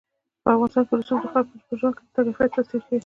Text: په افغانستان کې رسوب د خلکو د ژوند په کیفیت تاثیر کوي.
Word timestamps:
په 0.43 0.49
افغانستان 0.53 0.85
کې 0.89 0.95
رسوب 0.99 1.19
د 1.23 1.25
خلکو 1.33 1.57
د 1.67 1.71
ژوند 1.79 1.95
په 2.13 2.19
کیفیت 2.25 2.51
تاثیر 2.55 2.81
کوي. 2.87 2.99